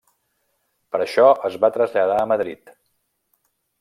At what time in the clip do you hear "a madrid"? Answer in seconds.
2.23-2.75